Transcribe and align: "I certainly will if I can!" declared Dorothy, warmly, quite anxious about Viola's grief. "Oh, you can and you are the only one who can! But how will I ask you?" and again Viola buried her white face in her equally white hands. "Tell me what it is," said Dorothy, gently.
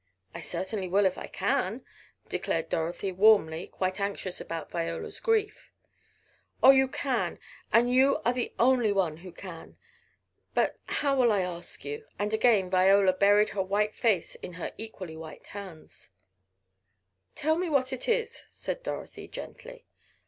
"I 0.33 0.41
certainly 0.41 0.87
will 0.87 1.05
if 1.05 1.19
I 1.19 1.27
can!" 1.27 1.85
declared 2.27 2.69
Dorothy, 2.69 3.11
warmly, 3.11 3.67
quite 3.67 3.99
anxious 3.99 4.41
about 4.41 4.71
Viola's 4.71 5.19
grief. 5.19 5.69
"Oh, 6.63 6.71
you 6.71 6.87
can 6.87 7.37
and 7.71 7.93
you 7.93 8.17
are 8.25 8.33
the 8.33 8.51
only 8.57 8.91
one 8.91 9.17
who 9.17 9.31
can! 9.31 9.77
But 10.55 10.79
how 10.87 11.15
will 11.15 11.31
I 11.31 11.41
ask 11.41 11.85
you?" 11.85 12.07
and 12.17 12.33
again 12.33 12.67
Viola 12.67 13.13
buried 13.13 13.49
her 13.49 13.61
white 13.61 13.93
face 13.93 14.33
in 14.33 14.53
her 14.53 14.71
equally 14.75 15.15
white 15.17 15.45
hands. 15.49 16.09
"Tell 17.35 17.59
me 17.59 17.69
what 17.69 17.93
it 17.93 18.09
is," 18.09 18.45
said 18.49 18.81
Dorothy, 18.81 19.27
gently. 19.27 19.85